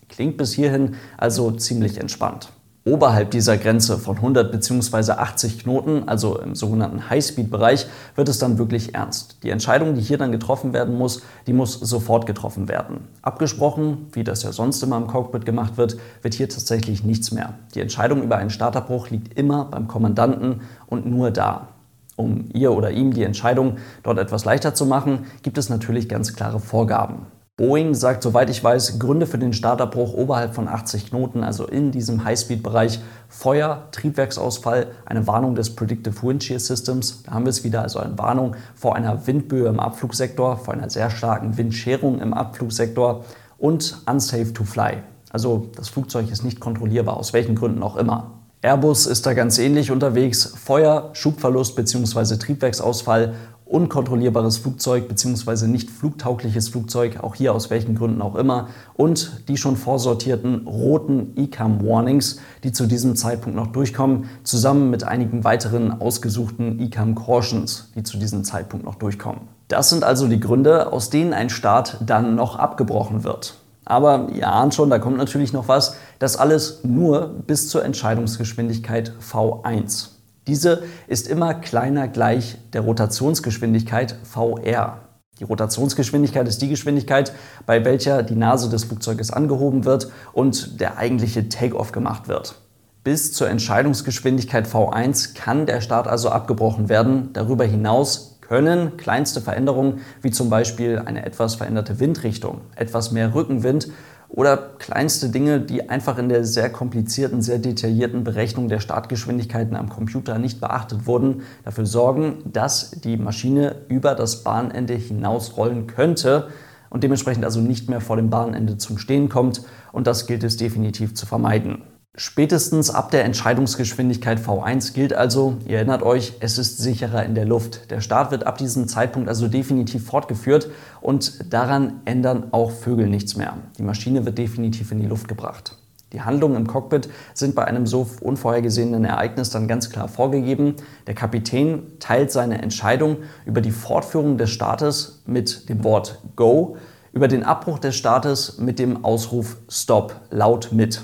Klingt 0.08 0.38
bis 0.38 0.54
hierhin 0.54 0.94
also 1.18 1.50
ziemlich 1.50 1.98
entspannt. 1.98 2.48
Oberhalb 2.84 3.30
dieser 3.30 3.58
Grenze 3.58 3.96
von 3.96 4.16
100 4.16 4.50
bzw. 4.50 5.12
80 5.12 5.60
Knoten, 5.60 6.08
also 6.08 6.40
im 6.40 6.56
sogenannten 6.56 7.08
Highspeed-Bereich, 7.08 7.86
wird 8.16 8.28
es 8.28 8.40
dann 8.40 8.58
wirklich 8.58 8.96
ernst. 8.96 9.36
Die 9.44 9.50
Entscheidung, 9.50 9.94
die 9.94 10.00
hier 10.00 10.18
dann 10.18 10.32
getroffen 10.32 10.72
werden 10.72 10.98
muss, 10.98 11.22
die 11.46 11.52
muss 11.52 11.74
sofort 11.74 12.26
getroffen 12.26 12.68
werden. 12.68 13.06
Abgesprochen, 13.22 14.08
wie 14.12 14.24
das 14.24 14.42
ja 14.42 14.50
sonst 14.50 14.82
immer 14.82 14.96
im 14.96 15.06
Cockpit 15.06 15.44
gemacht 15.44 15.76
wird, 15.76 15.96
wird 16.22 16.34
hier 16.34 16.48
tatsächlich 16.48 17.04
nichts 17.04 17.30
mehr. 17.30 17.54
Die 17.76 17.80
Entscheidung 17.80 18.20
über 18.20 18.38
einen 18.38 18.50
Startabbruch 18.50 19.10
liegt 19.10 19.38
immer 19.38 19.66
beim 19.66 19.86
Kommandanten 19.86 20.62
und 20.88 21.06
nur 21.06 21.30
da. 21.30 21.68
Um 22.16 22.48
ihr 22.52 22.72
oder 22.72 22.90
ihm 22.90 23.12
die 23.12 23.22
Entscheidung 23.22 23.76
dort 24.02 24.18
etwas 24.18 24.44
leichter 24.44 24.74
zu 24.74 24.86
machen, 24.86 25.26
gibt 25.42 25.56
es 25.56 25.68
natürlich 25.68 26.08
ganz 26.08 26.34
klare 26.34 26.58
Vorgaben. 26.58 27.26
Boeing 27.58 27.92
sagt, 27.92 28.22
soweit 28.22 28.48
ich 28.48 28.64
weiß, 28.64 28.98
Gründe 28.98 29.26
für 29.26 29.36
den 29.36 29.52
Startabbruch 29.52 30.14
oberhalb 30.14 30.54
von 30.54 30.68
80 30.68 31.10
Knoten, 31.10 31.44
also 31.44 31.66
in 31.66 31.90
diesem 31.90 32.24
Highspeed-Bereich. 32.24 33.00
Feuer, 33.28 33.88
Triebwerksausfall, 33.92 34.86
eine 35.04 35.26
Warnung 35.26 35.54
des 35.54 35.76
Predictive 35.76 36.22
Wind 36.22 36.42
Shear 36.42 36.58
Systems. 36.58 37.24
Da 37.24 37.32
haben 37.32 37.44
wir 37.44 37.50
es 37.50 37.62
wieder, 37.62 37.82
also 37.82 37.98
eine 37.98 38.16
Warnung 38.16 38.56
vor 38.74 38.96
einer 38.96 39.26
Windböe 39.26 39.68
im 39.68 39.80
Abflugsektor, 39.80 40.56
vor 40.56 40.72
einer 40.72 40.88
sehr 40.88 41.10
starken 41.10 41.58
Windscherung 41.58 42.22
im 42.22 42.32
Abflugsektor 42.32 43.22
und 43.58 43.98
unsafe 44.06 44.54
to 44.54 44.64
fly. 44.64 45.02
Also 45.30 45.68
das 45.76 45.90
Flugzeug 45.90 46.30
ist 46.30 46.44
nicht 46.44 46.58
kontrollierbar, 46.58 47.18
aus 47.18 47.34
welchen 47.34 47.54
Gründen 47.54 47.82
auch 47.82 47.96
immer. 47.96 48.32
Airbus 48.62 49.06
ist 49.06 49.26
da 49.26 49.34
ganz 49.34 49.58
ähnlich 49.58 49.90
unterwegs. 49.90 50.54
Feuer, 50.56 51.10
Schubverlust 51.12 51.76
bzw. 51.76 52.36
Triebwerksausfall 52.36 53.34
unkontrollierbares 53.72 54.58
Flugzeug 54.58 55.08
bzw. 55.08 55.66
nicht 55.66 55.90
flugtaugliches 55.90 56.68
Flugzeug, 56.68 57.20
auch 57.22 57.34
hier 57.34 57.54
aus 57.54 57.70
welchen 57.70 57.94
Gründen 57.94 58.20
auch 58.20 58.36
immer, 58.36 58.68
und 58.94 59.48
die 59.48 59.56
schon 59.56 59.76
vorsortierten 59.76 60.66
roten 60.66 61.32
ECAM 61.36 61.84
Warnings, 61.84 62.38
die 62.64 62.72
zu 62.72 62.86
diesem 62.86 63.16
Zeitpunkt 63.16 63.56
noch 63.56 63.68
durchkommen, 63.68 64.28
zusammen 64.44 64.90
mit 64.90 65.04
einigen 65.04 65.44
weiteren 65.44 66.00
ausgesuchten 66.00 66.78
ECAM 66.80 67.14
Cautions, 67.14 67.90
die 67.96 68.02
zu 68.02 68.18
diesem 68.18 68.44
Zeitpunkt 68.44 68.84
noch 68.84 68.96
durchkommen. 68.96 69.42
Das 69.68 69.88
sind 69.88 70.04
also 70.04 70.28
die 70.28 70.40
Gründe, 70.40 70.92
aus 70.92 71.08
denen 71.08 71.32
ein 71.32 71.48
Start 71.48 71.96
dann 72.04 72.34
noch 72.34 72.56
abgebrochen 72.56 73.24
wird. 73.24 73.54
Aber 73.84 74.28
ihr 74.32 74.48
ahnt 74.48 74.74
schon, 74.74 74.90
da 74.90 74.98
kommt 74.98 75.16
natürlich 75.16 75.52
noch 75.52 75.66
was. 75.66 75.96
Das 76.18 76.36
alles 76.36 76.80
nur 76.84 77.28
bis 77.46 77.68
zur 77.68 77.84
Entscheidungsgeschwindigkeit 77.84 79.12
V1. 79.20 80.11
Diese 80.46 80.82
ist 81.06 81.28
immer 81.28 81.54
kleiner 81.54 82.08
gleich 82.08 82.58
der 82.72 82.80
Rotationsgeschwindigkeit 82.80 84.16
VR. 84.24 84.98
Die 85.38 85.44
Rotationsgeschwindigkeit 85.44 86.48
ist 86.48 86.60
die 86.60 86.68
Geschwindigkeit, 86.68 87.32
bei 87.64 87.84
welcher 87.84 88.22
die 88.22 88.34
Nase 88.34 88.68
des 88.68 88.84
Flugzeuges 88.84 89.30
angehoben 89.30 89.84
wird 89.84 90.10
und 90.32 90.80
der 90.80 90.98
eigentliche 90.98 91.48
Takeoff 91.48 91.92
gemacht 91.92 92.28
wird. 92.28 92.56
Bis 93.04 93.32
zur 93.32 93.48
Entscheidungsgeschwindigkeit 93.48 94.66
V1 94.66 95.34
kann 95.34 95.66
der 95.66 95.80
Start 95.80 96.06
also 96.06 96.28
abgebrochen 96.28 96.88
werden. 96.88 97.30
Darüber 97.32 97.64
hinaus 97.64 98.38
können 98.40 98.96
kleinste 98.96 99.40
Veränderungen, 99.40 100.02
wie 100.20 100.30
zum 100.30 100.50
Beispiel 100.50 101.02
eine 101.04 101.24
etwas 101.24 101.54
veränderte 101.54 102.00
Windrichtung, 102.00 102.60
etwas 102.76 103.10
mehr 103.10 103.34
Rückenwind 103.34 103.88
oder 104.32 104.56
kleinste 104.56 105.28
Dinge, 105.28 105.60
die 105.60 105.90
einfach 105.90 106.16
in 106.16 106.30
der 106.30 106.44
sehr 106.44 106.70
komplizierten, 106.70 107.42
sehr 107.42 107.58
detaillierten 107.58 108.24
Berechnung 108.24 108.68
der 108.68 108.80
Startgeschwindigkeiten 108.80 109.76
am 109.76 109.90
Computer 109.90 110.38
nicht 110.38 110.58
beachtet 110.58 111.06
wurden, 111.06 111.42
dafür 111.64 111.84
sorgen, 111.84 112.38
dass 112.50 112.92
die 112.92 113.18
Maschine 113.18 113.76
über 113.88 114.14
das 114.14 114.42
Bahnende 114.42 114.94
hinausrollen 114.94 115.86
könnte 115.86 116.48
und 116.88 117.04
dementsprechend 117.04 117.44
also 117.44 117.60
nicht 117.60 117.90
mehr 117.90 118.00
vor 118.00 118.16
dem 118.16 118.30
Bahnende 118.30 118.78
zum 118.78 118.96
Stehen 118.96 119.28
kommt. 119.28 119.62
Und 119.92 120.06
das 120.06 120.26
gilt 120.26 120.44
es 120.44 120.56
definitiv 120.56 121.14
zu 121.14 121.26
vermeiden. 121.26 121.82
Spätestens 122.14 122.90
ab 122.90 123.10
der 123.10 123.24
Entscheidungsgeschwindigkeit 123.24 124.38
V1 124.38 124.92
gilt 124.92 125.14
also, 125.14 125.56
ihr 125.66 125.76
erinnert 125.76 126.02
euch, 126.02 126.34
es 126.40 126.58
ist 126.58 126.76
sicherer 126.76 127.24
in 127.24 127.34
der 127.34 127.46
Luft. 127.46 127.90
Der 127.90 128.02
Start 128.02 128.30
wird 128.30 128.46
ab 128.46 128.58
diesem 128.58 128.86
Zeitpunkt 128.86 129.30
also 129.30 129.48
definitiv 129.48 130.04
fortgeführt 130.04 130.68
und 131.00 131.50
daran 131.50 132.02
ändern 132.04 132.48
auch 132.50 132.70
Vögel 132.70 133.08
nichts 133.08 133.34
mehr. 133.34 133.56
Die 133.78 133.82
Maschine 133.82 134.26
wird 134.26 134.36
definitiv 134.36 134.92
in 134.92 135.00
die 135.00 135.06
Luft 135.06 135.26
gebracht. 135.26 135.78
Die 136.12 136.20
Handlungen 136.20 136.56
im 136.56 136.66
Cockpit 136.66 137.08
sind 137.32 137.54
bei 137.54 137.64
einem 137.64 137.86
so 137.86 138.06
unvorhergesehenen 138.20 139.06
Ereignis 139.06 139.48
dann 139.48 139.66
ganz 139.66 139.88
klar 139.88 140.06
vorgegeben. 140.06 140.76
Der 141.06 141.14
Kapitän 141.14 141.98
teilt 141.98 142.30
seine 142.30 142.60
Entscheidung 142.60 143.16
über 143.46 143.62
die 143.62 143.70
Fortführung 143.70 144.36
des 144.36 144.50
Startes 144.50 145.22
mit 145.24 145.70
dem 145.70 145.82
Wort 145.82 146.18
Go, 146.36 146.76
über 147.14 147.26
den 147.26 147.42
Abbruch 147.42 147.78
des 147.78 147.96
Startes 147.96 148.58
mit 148.58 148.78
dem 148.78 149.02
Ausruf 149.02 149.56
Stop 149.70 150.20
laut 150.30 150.72
mit. 150.72 151.00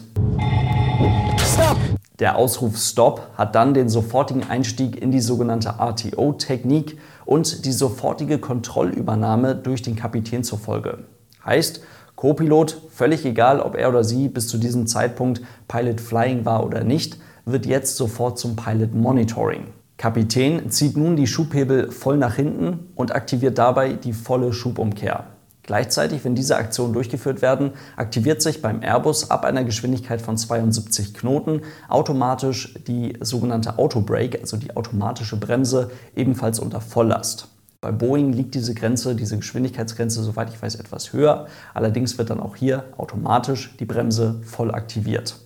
Der 2.18 2.36
Ausruf 2.36 2.76
Stop 2.78 3.28
hat 3.36 3.54
dann 3.54 3.74
den 3.74 3.88
sofortigen 3.88 4.42
Einstieg 4.42 5.00
in 5.00 5.12
die 5.12 5.20
sogenannte 5.20 5.76
RTO-Technik 5.78 6.98
und 7.24 7.64
die 7.64 7.72
sofortige 7.72 8.38
Kontrollübernahme 8.38 9.54
durch 9.54 9.82
den 9.82 9.94
Kapitän 9.94 10.42
zur 10.42 10.58
Folge. 10.58 11.04
Heißt, 11.44 11.80
Co-Pilot, 12.16 12.82
völlig 12.90 13.24
egal, 13.24 13.60
ob 13.60 13.76
er 13.76 13.88
oder 13.88 14.02
sie 14.02 14.28
bis 14.28 14.48
zu 14.48 14.58
diesem 14.58 14.88
Zeitpunkt 14.88 15.42
Pilot 15.68 16.00
Flying 16.00 16.44
war 16.44 16.66
oder 16.66 16.82
nicht, 16.82 17.18
wird 17.44 17.66
jetzt 17.66 17.96
sofort 17.96 18.36
zum 18.36 18.56
Pilot 18.56 18.94
Monitoring. 18.94 19.68
Kapitän 19.96 20.70
zieht 20.70 20.96
nun 20.96 21.14
die 21.14 21.28
Schubhebel 21.28 21.92
voll 21.92 22.16
nach 22.16 22.34
hinten 22.34 22.88
und 22.96 23.14
aktiviert 23.14 23.58
dabei 23.58 23.92
die 23.92 24.12
volle 24.12 24.52
Schubumkehr. 24.52 25.37
Gleichzeitig, 25.68 26.24
wenn 26.24 26.34
diese 26.34 26.56
Aktionen 26.56 26.94
durchgeführt 26.94 27.42
werden, 27.42 27.72
aktiviert 27.94 28.40
sich 28.40 28.62
beim 28.62 28.80
Airbus 28.80 29.30
ab 29.30 29.44
einer 29.44 29.64
Geschwindigkeit 29.64 30.22
von 30.22 30.38
72 30.38 31.12
Knoten 31.12 31.60
automatisch 31.90 32.72
die 32.86 33.18
sogenannte 33.20 33.78
Autobrake, 33.78 34.40
also 34.40 34.56
die 34.56 34.74
automatische 34.74 35.36
Bremse, 35.36 35.90
ebenfalls 36.16 36.58
unter 36.58 36.80
Volllast. 36.80 37.48
Bei 37.82 37.92
Boeing 37.92 38.32
liegt 38.32 38.54
diese 38.54 38.72
Grenze, 38.72 39.14
diese 39.14 39.36
Geschwindigkeitsgrenze, 39.36 40.22
soweit 40.22 40.48
ich 40.48 40.62
weiß, 40.62 40.76
etwas 40.76 41.12
höher. 41.12 41.48
Allerdings 41.74 42.16
wird 42.16 42.30
dann 42.30 42.40
auch 42.40 42.56
hier 42.56 42.84
automatisch 42.96 43.76
die 43.78 43.84
Bremse 43.84 44.40
voll 44.46 44.74
aktiviert. 44.74 45.36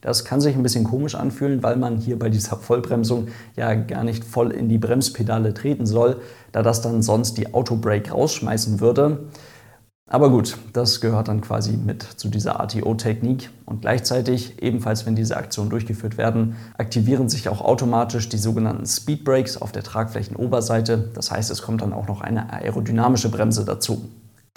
Das 0.00 0.24
kann 0.24 0.40
sich 0.40 0.54
ein 0.54 0.62
bisschen 0.62 0.84
komisch 0.84 1.14
anfühlen, 1.14 1.62
weil 1.62 1.76
man 1.76 1.96
hier 1.96 2.18
bei 2.18 2.28
dieser 2.28 2.56
Vollbremsung 2.56 3.28
ja 3.56 3.74
gar 3.74 4.04
nicht 4.04 4.24
voll 4.24 4.52
in 4.52 4.68
die 4.68 4.78
Bremspedale 4.78 5.54
treten 5.54 5.86
soll, 5.86 6.20
da 6.52 6.62
das 6.62 6.80
dann 6.82 7.02
sonst 7.02 7.36
die 7.36 7.52
Autobrake 7.52 8.12
rausschmeißen 8.12 8.80
würde. 8.80 9.28
Aber 10.10 10.30
gut, 10.30 10.56
das 10.72 11.02
gehört 11.02 11.28
dann 11.28 11.42
quasi 11.42 11.72
mit 11.72 12.02
zu 12.02 12.28
dieser 12.30 12.60
ATO-Technik. 12.60 13.50
Und 13.66 13.82
gleichzeitig, 13.82 14.62
ebenfalls 14.62 15.04
wenn 15.04 15.14
diese 15.14 15.36
Aktionen 15.36 15.68
durchgeführt 15.68 16.16
werden, 16.16 16.56
aktivieren 16.78 17.28
sich 17.28 17.48
auch 17.50 17.60
automatisch 17.60 18.30
die 18.30 18.38
sogenannten 18.38 18.86
Speed 18.86 19.24
Brakes 19.24 19.60
auf 19.60 19.70
der 19.70 19.82
Tragflächenoberseite. 19.82 21.10
Das 21.12 21.30
heißt, 21.30 21.50
es 21.50 21.60
kommt 21.60 21.82
dann 21.82 21.92
auch 21.92 22.08
noch 22.08 22.22
eine 22.22 22.50
aerodynamische 22.50 23.30
Bremse 23.30 23.66
dazu. 23.66 24.08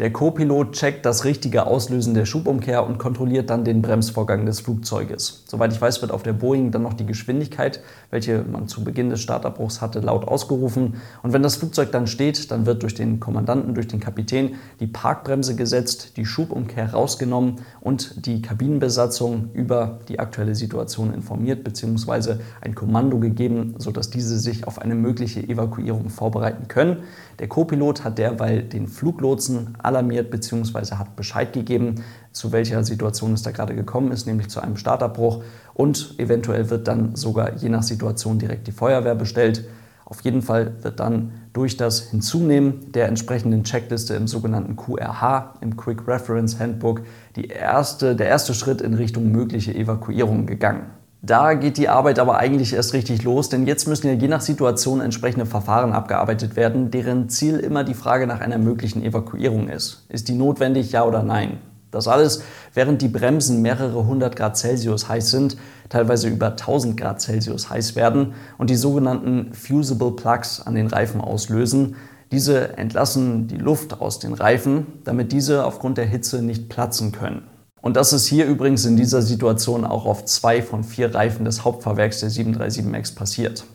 Der 0.02 0.12
Co-Pilot 0.12 0.72
checkt 0.72 1.06
das 1.06 1.26
richtige 1.26 1.68
Auslösen 1.68 2.16
der 2.16 2.26
Schubumkehr 2.26 2.84
und 2.88 2.98
kontrolliert 2.98 3.52
dann 3.52 3.64
den 3.64 3.84
Bremsvorgang 3.84 4.48
des 4.48 4.60
Flugzeuges. 4.60 5.44
Soweit 5.46 5.74
ich 5.74 5.80
weiß, 5.80 6.02
wird 6.02 6.12
auf 6.12 6.24
der 6.24 6.34
Boeing 6.34 6.72
dann 6.72 6.82
noch 6.82 6.96
die 6.96 7.06
Geschwindigkeit, 7.06 7.82
welche 8.10 8.42
man 8.42 8.68
zu 8.68 8.84
Beginn 8.84 9.12
des 9.12 9.22
Startabbruchs 9.22 9.80
hatte, 9.80 10.00
laut 10.00 10.28
ausgerufen. 10.28 10.96
Und 11.22 11.34
wenn 11.34 11.44
das 11.44 11.58
Flugzeug 11.58 11.92
dann 11.92 12.08
steht, 12.08 12.50
dann 12.50 12.66
wird 12.66 12.82
durch 12.82 12.96
den 12.96 13.20
Kommandanten, 13.20 13.76
durch 13.76 13.88
den 13.88 14.00
Kapitän 14.00 14.56
die 14.80 14.88
Parkbremse 14.88 15.56
gesetzt, 15.56 16.18
die 16.18 16.26
Schubumkehr 16.26 16.94
rausgenommen 16.94 17.58
und 17.80 18.26
die 18.26 18.42
Kabinenbesatzung 18.42 19.52
über 19.54 20.00
die 20.10 20.18
aktuelle 20.18 20.56
Situation 20.56 21.14
informiert 21.14 21.64
bzw. 21.64 22.38
ein 22.62 22.74
Kommando 22.74 23.20
gegeben, 23.20 23.76
sodass 23.78 24.10
diese 24.10 24.40
sich 24.40 24.66
auf 24.66 24.80
eine 24.80 24.96
mögliche 24.96 25.48
Evakuierung 25.48 26.10
vorbereiten 26.10 26.68
können. 26.68 27.04
Der 27.38 27.48
Co-Pilot 27.48 28.04
hat 28.04 28.18
derweil 28.18 28.64
den 28.64 28.88
Fluglotsen 28.88 29.76
alarmiert 29.92 30.32
bzw. 30.32 30.96
hat 30.96 31.16
Bescheid 31.16 31.54
gegeben, 31.54 32.04
zu 32.32 32.52
welcher 32.52 32.84
Situation 32.84 33.34
es 33.34 33.44
da 33.44 33.52
gerade 33.52 33.76
gekommen 33.76 34.12
ist, 34.12 34.26
nämlich 34.26 34.50
zu 34.50 34.62
einem 34.62 34.78
Startabbruch. 34.78 35.44
Und 35.74 36.16
eventuell 36.18 36.70
wird 36.70 36.88
dann 36.88 37.16
sogar 37.16 37.56
je 37.58 37.70
nach 37.70 37.84
Situation 37.84 38.40
direkt 38.40 38.68
die 38.68 38.72
Feuerwehr 38.72 39.16
bestellt. 39.16 39.66
Auf 40.06 40.22
jeden 40.22 40.42
Fall 40.42 40.84
wird 40.84 41.00
dann 41.00 41.32
durch 41.54 41.78
das 41.78 42.10
Hinzunehmen 42.10 42.92
der 42.92 43.08
entsprechenden 43.08 43.64
Checkliste 43.64 44.14
im 44.16 44.28
sogenannten 44.28 44.76
QRH, 44.76 45.54
im 45.62 45.78
Quick 45.78 46.08
Reference 46.08 46.60
Handbook, 46.60 47.02
erste, 47.36 48.16
der 48.16 48.28
erste 48.28 48.54
Schritt 48.54 48.82
in 48.82 48.94
Richtung 48.94 49.32
mögliche 49.32 49.74
Evakuierung 49.74 50.46
gegangen. 50.48 51.01
Da 51.24 51.54
geht 51.54 51.78
die 51.78 51.88
Arbeit 51.88 52.18
aber 52.18 52.38
eigentlich 52.38 52.74
erst 52.74 52.94
richtig 52.94 53.22
los, 53.22 53.50
denn 53.50 53.68
jetzt 53.68 53.88
müssen 53.88 54.08
ja 54.08 54.14
je 54.14 54.28
nach 54.28 54.42
Situation 54.42 55.02
entsprechende 55.02 55.46
Verfahren 55.46 55.94
abgearbeitet 55.94 56.56
werden, 56.56 56.90
deren 56.90 57.30
Ziel 57.30 57.60
immer 57.60 57.84
die 57.84 57.94
Frage 57.94 58.26
nach 58.26 58.42
einer 58.42 58.58
möglichen 58.58 59.04
Evakuierung 59.04 59.70
ist. 59.70 60.08
Ist 60.10 60.30
die 60.30 60.34
notwendig, 60.34 60.92
ja 60.92 61.06
oder 61.06 61.22
nein? 61.22 61.60
Das 61.92 62.08
alles, 62.08 62.42
während 62.74 63.04
die 63.04 63.08
Bremsen 63.08 63.62
mehrere 63.62 64.08
hundert 64.08 64.36
Grad 64.36 64.58
Celsius 64.58 65.10
heiß 65.10 65.30
sind, 65.30 65.58
teilweise 65.90 66.28
über 66.28 66.52
1000 66.52 66.98
Grad 66.98 67.22
Celsius 67.22 67.70
heiß 67.70 67.96
werden 67.96 68.34
und 68.58 68.72
die 68.72 68.76
sogenannten 68.76 69.54
Fusible 69.54 70.14
Plugs 70.14 70.60
an 70.60 70.74
den 70.74 70.88
Reifen 70.88 71.22
auslösen. 71.22 71.98
Diese 72.32 72.78
entlassen 72.78 73.48
die 73.48 73.58
Luft 73.58 74.02
aus 74.02 74.18
den 74.18 74.34
Reifen, 74.34 74.88
damit 75.04 75.34
diese 75.34 75.66
aufgrund 75.66 76.00
der 76.00 76.06
Hitze 76.06 76.42
nicht 76.42 76.70
platzen 76.70 77.12
können. 77.12 77.44
Und 77.82 77.98
das 77.98 78.14
ist 78.14 78.28
hier 78.28 78.46
übrigens 78.46 78.86
in 78.86 78.96
dieser 78.96 79.22
Situation 79.22 79.86
auch 79.86 80.06
auf 80.06 80.26
zwei 80.26 80.62
von 80.62 80.84
vier 80.84 81.14
Reifen 81.14 81.46
des 81.46 81.66
Hauptfahrwerks 81.66 82.20
der 82.20 82.30
737 82.30 82.86
MAX 82.86 83.12
passiert. 83.14 83.66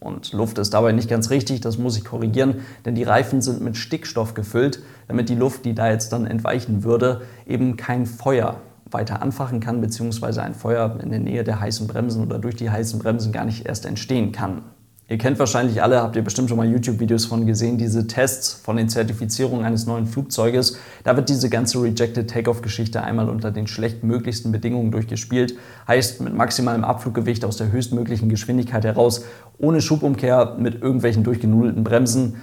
Und 0.00 0.32
Luft 0.32 0.58
ist 0.58 0.74
dabei 0.74 0.92
nicht 0.92 1.08
ganz 1.08 1.30
richtig, 1.30 1.60
das 1.60 1.78
muss 1.78 1.96
ich 1.96 2.04
korrigieren, 2.04 2.60
denn 2.84 2.94
die 2.94 3.04
Reifen 3.04 3.40
sind 3.40 3.62
mit 3.62 3.76
Stickstoff 3.76 4.34
gefüllt, 4.34 4.80
damit 5.08 5.28
die 5.30 5.34
Luft, 5.34 5.64
die 5.64 5.74
da 5.74 5.90
jetzt 5.90 6.12
dann 6.12 6.26
entweichen 6.26 6.84
würde, 6.84 7.22
eben 7.46 7.76
kein 7.76 8.04
Feuer 8.04 8.60
weiter 8.90 9.22
anfachen 9.22 9.60
kann, 9.60 9.80
beziehungsweise 9.80 10.42
ein 10.42 10.54
Feuer 10.54 10.98
in 11.02 11.10
der 11.10 11.20
Nähe 11.20 11.42
der 11.42 11.58
heißen 11.58 11.86
Bremsen 11.86 12.22
oder 12.22 12.38
durch 12.38 12.56
die 12.56 12.70
heißen 12.70 12.98
Bremsen 12.98 13.32
gar 13.32 13.46
nicht 13.46 13.66
erst 13.66 13.86
entstehen 13.86 14.32
kann. 14.32 14.62
Ihr 15.06 15.18
kennt 15.18 15.38
wahrscheinlich 15.38 15.82
alle, 15.82 16.00
habt 16.00 16.16
ihr 16.16 16.24
bestimmt 16.24 16.48
schon 16.48 16.56
mal 16.56 16.66
YouTube-Videos 16.66 17.26
von 17.26 17.44
gesehen, 17.44 17.76
diese 17.76 18.06
Tests 18.06 18.54
von 18.54 18.78
den 18.78 18.88
Zertifizierungen 18.88 19.62
eines 19.62 19.84
neuen 19.84 20.06
Flugzeuges. 20.06 20.78
Da 21.02 21.14
wird 21.14 21.28
diese 21.28 21.50
ganze 21.50 21.82
Rejected 21.82 22.30
Takeoff-Geschichte 22.30 23.02
einmal 23.02 23.28
unter 23.28 23.50
den 23.50 23.66
schlechtmöglichsten 23.66 24.50
Bedingungen 24.50 24.90
durchgespielt. 24.92 25.58
Heißt 25.86 26.22
mit 26.22 26.32
maximalem 26.32 26.84
Abfluggewicht 26.84 27.44
aus 27.44 27.58
der 27.58 27.70
höchstmöglichen 27.70 28.30
Geschwindigkeit 28.30 28.86
heraus, 28.86 29.26
ohne 29.58 29.82
Schubumkehr, 29.82 30.56
mit 30.58 30.80
irgendwelchen 30.80 31.22
durchgenudelten 31.22 31.84
Bremsen. 31.84 32.36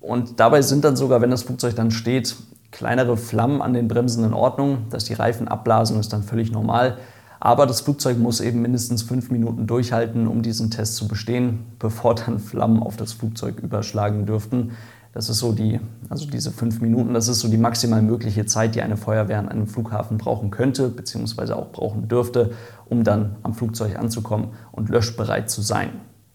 Und 0.00 0.38
dabei 0.38 0.62
sind 0.62 0.84
dann 0.84 0.94
sogar, 0.94 1.20
wenn 1.20 1.30
das 1.30 1.42
Flugzeug 1.42 1.74
dann 1.74 1.90
steht, 1.90 2.36
kleinere 2.70 3.16
Flammen 3.16 3.60
an 3.60 3.72
den 3.72 3.88
Bremsen 3.88 4.24
in 4.24 4.34
Ordnung. 4.34 4.86
Dass 4.90 5.04
die 5.04 5.14
Reifen 5.14 5.48
abblasen, 5.48 5.98
ist 5.98 6.12
dann 6.12 6.22
völlig 6.22 6.52
normal. 6.52 6.96
Aber 7.44 7.66
das 7.66 7.82
Flugzeug 7.82 8.18
muss 8.18 8.40
eben 8.40 8.62
mindestens 8.62 9.02
fünf 9.02 9.30
Minuten 9.30 9.66
durchhalten, 9.66 10.28
um 10.28 10.40
diesen 10.40 10.70
Test 10.70 10.96
zu 10.96 11.06
bestehen, 11.06 11.66
bevor 11.78 12.14
dann 12.14 12.38
Flammen 12.38 12.82
auf 12.82 12.96
das 12.96 13.12
Flugzeug 13.12 13.60
überschlagen 13.60 14.24
dürften. 14.24 14.70
Das 15.12 15.28
ist 15.28 15.40
so 15.40 15.52
die, 15.52 15.78
also 16.08 16.24
diese 16.26 16.52
fünf 16.52 16.80
Minuten, 16.80 17.12
das 17.12 17.28
ist 17.28 17.40
so 17.40 17.48
die 17.48 17.58
maximal 17.58 18.00
mögliche 18.00 18.46
Zeit, 18.46 18.74
die 18.74 18.80
eine 18.80 18.96
Feuerwehr 18.96 19.38
an 19.38 19.50
einem 19.50 19.66
Flughafen 19.66 20.16
brauchen 20.16 20.50
könnte, 20.50 20.88
beziehungsweise 20.88 21.54
auch 21.54 21.70
brauchen 21.70 22.08
dürfte, 22.08 22.52
um 22.86 23.04
dann 23.04 23.36
am 23.42 23.52
Flugzeug 23.52 23.98
anzukommen 23.98 24.52
und 24.72 24.88
löschbereit 24.88 25.50
zu 25.50 25.60
sein. 25.60 25.90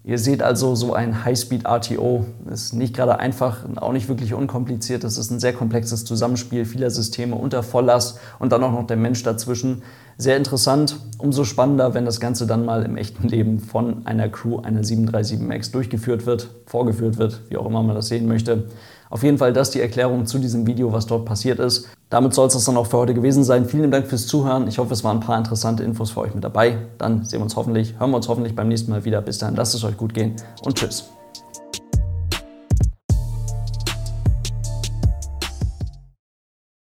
Ihr 0.10 0.18
seht 0.18 0.42
also, 0.42 0.74
so 0.74 0.96
ein 0.96 1.24
High-Speed-RTO 1.24 2.26
ist 2.52 2.74
nicht 2.74 2.96
gerade 2.96 3.20
einfach, 3.20 3.58
auch 3.76 3.94
nicht 3.94 4.10
wirklich 4.10 4.34
unkompliziert. 4.34 5.04
Das 5.04 5.20
ist 5.20 5.30
ein 5.30 5.40
sehr 5.40 5.54
komplexes 5.54 6.04
Zusammenspiel 6.04 6.66
vieler 6.66 6.90
Systeme 6.90 7.36
unter 7.36 7.62
Volllast 7.62 8.18
und 8.40 8.52
dann 8.52 8.64
auch 8.64 8.72
noch 8.72 8.88
der 8.88 8.98
Mensch 8.98 9.22
dazwischen. 9.22 9.84
Sehr 10.18 10.36
interessant, 10.36 11.00
umso 11.20 11.44
spannender, 11.44 11.94
wenn 11.94 12.06
das 12.06 12.20
Ganze 12.20 12.48
dann 12.48 12.66
mal 12.66 12.86
im 12.86 12.98
echten 12.98 13.28
Leben 13.28 13.60
von 13.60 14.08
einer 14.08 14.30
Crew 14.30 14.58
einer 14.58 14.84
737 14.84 15.48
MAX 15.48 15.70
durchgeführt 15.70 16.26
wird, 16.26 16.50
vorgeführt 16.66 17.20
wird, 17.20 17.42
wie 17.50 17.58
auch 17.58 17.68
immer 17.68 17.84
man 17.84 17.96
das 17.96 18.08
sehen 18.08 18.28
möchte. 18.28 18.64
Auf 19.12 19.22
jeden 19.22 19.38
Fall 19.38 19.54
das 19.54 19.70
die 19.70 19.80
Erklärung 19.80 20.26
zu 20.26 20.40
diesem 20.40 20.66
Video, 20.66 20.92
was 20.92 21.06
dort 21.06 21.26
passiert 21.26 21.60
ist. 21.60 21.88
Damit 22.10 22.34
soll 22.34 22.48
es 22.48 22.54
das 22.54 22.66
dann 22.66 22.78
auch 22.78 22.88
für 22.88 22.98
heute 22.98 23.14
gewesen 23.14 23.44
sein. 23.44 23.66
Vielen 23.66 23.92
Dank 23.92 24.08
fürs 24.08 24.26
Zuhören. 24.26 24.68
Ich 24.68 24.80
hoffe, 24.80 24.94
es 24.94 25.04
waren 25.04 25.18
ein 25.18 25.24
paar 25.24 25.38
interessante 25.38 25.84
Infos 25.84 26.12
für 26.12 26.22
euch 26.22 26.34
mit 26.34 26.44
dabei. 26.44 26.78
Dann 26.98 27.24
sehen 27.24 27.40
wir 27.40 27.44
uns 27.44 27.56
hoffentlich, 27.56 28.00
hören 28.00 28.10
wir 28.12 28.18
uns 28.18 28.28
hoffentlich 28.28 28.56
beim 28.56 28.68
nächsten 28.68 28.92
Mal 28.92 29.06
wieder. 29.06 29.22
Bis 29.22 29.38
dahin, 29.38 29.56
lasst 29.56 29.76
es 29.76 29.84
euch 29.84 29.96
gut 29.96 30.14
gehen 30.14 30.36
und 30.64 30.76
tschüss. 30.76 31.19